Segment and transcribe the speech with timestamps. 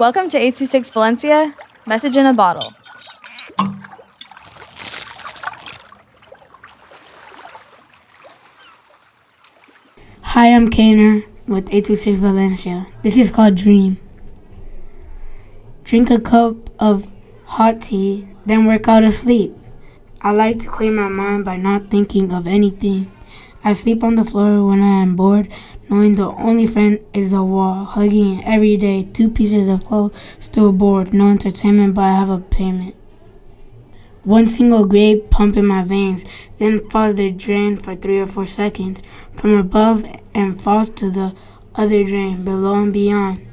[0.00, 1.54] Welcome to 826 Valencia,
[1.86, 2.72] message in a bottle.
[10.22, 12.86] Hi, I'm Kaner with 826 Valencia.
[13.02, 13.98] This is called Dream.
[15.84, 17.06] Drink a cup of
[17.44, 19.54] hot tea, then work out asleep.
[20.22, 23.12] I like to clear my mind by not thinking of anything.
[23.62, 25.48] I sleep on the floor when I am bored,
[25.90, 30.72] knowing the only friend is the wall, hugging every day, two pieces of clothes, still
[30.72, 32.96] bored, no entertainment, but I have a payment.
[34.24, 36.24] One single grape pump in my veins,
[36.58, 39.02] then falls the drain for three or four seconds,
[39.34, 41.34] from above and falls to the
[41.74, 43.46] other drain, below and beyond.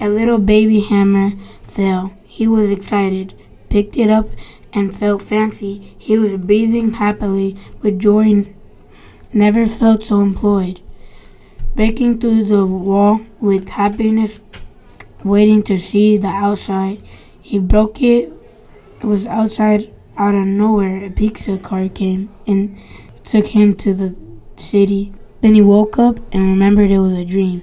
[0.00, 1.32] A little baby hammer
[1.62, 2.14] fell.
[2.24, 3.34] He was excited,
[3.68, 4.28] picked it up,
[4.72, 5.94] and felt fancy.
[5.98, 8.54] He was breathing happily with joy,
[9.32, 10.80] never felt so employed.
[11.74, 14.40] Breaking through the wall with happiness,
[15.24, 17.02] waiting to see the outside.
[17.40, 18.32] He broke it,
[19.00, 22.78] it was outside out of nowhere, a pizza car came and
[23.24, 24.14] took him to the
[24.56, 25.12] city.
[25.40, 27.62] Then he woke up and remembered it was a dream.